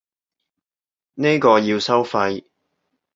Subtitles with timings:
[1.13, 2.43] 呢個要收費